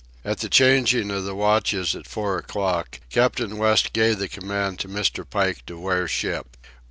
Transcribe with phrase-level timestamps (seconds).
[0.25, 4.87] At the changing of the watches at four o'clock, Captain West gave the command to
[4.87, 5.23] Mr.
[5.29, 6.57] Pike to wear ship.